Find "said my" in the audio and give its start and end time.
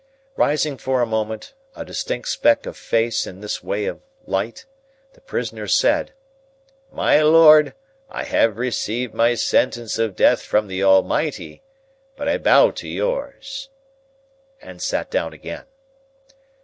5.67-7.21